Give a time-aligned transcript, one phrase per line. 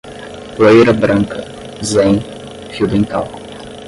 [0.55, 1.39] poeira branca,
[1.91, 2.15] zen,
[2.73, 3.27] fio dental